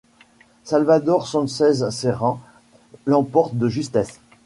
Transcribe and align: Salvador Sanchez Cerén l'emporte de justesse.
Salvador 0.63 1.27
Sanchez 1.27 1.91
Cerén 1.91 2.39
l'emporte 3.05 3.53
de 3.53 3.69
justesse. 3.69 4.19